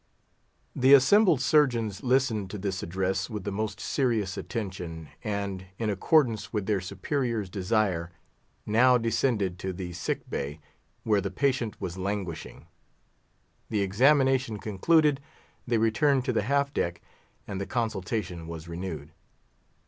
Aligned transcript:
The 0.75 0.95
assembled 0.95 1.41
surgeons 1.41 2.01
listened 2.01 2.49
to 2.49 2.57
this 2.57 2.81
address 2.81 3.29
with 3.29 3.43
the 3.43 3.51
most 3.51 3.79
serious 3.79 4.35
attention, 4.35 5.09
and, 5.23 5.65
in 5.77 5.91
accordance 5.91 6.51
with 6.51 6.65
their 6.65 6.81
superior's 6.81 7.51
desire, 7.51 8.11
now 8.65 8.97
descended 8.97 9.59
to 9.59 9.71
the 9.71 9.93
sick 9.93 10.27
bay, 10.27 10.59
where 11.03 11.21
the 11.21 11.29
patient 11.29 11.79
was 11.79 11.99
languishing. 11.99 12.65
The 13.69 13.81
examination 13.81 14.57
concluded, 14.57 15.21
they 15.67 15.77
returned 15.77 16.25
to 16.25 16.33
the 16.33 16.41
half 16.41 16.73
deck, 16.73 17.03
and 17.47 17.61
the 17.61 17.67
consultation 17.67 18.47
was 18.47 18.67
renewed. 18.67 19.11